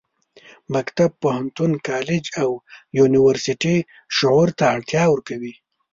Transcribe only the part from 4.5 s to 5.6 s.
ته ارتقا ورکوي.